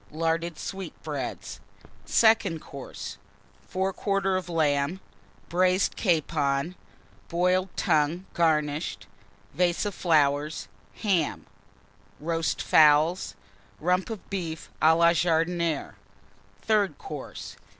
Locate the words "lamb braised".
4.49-5.95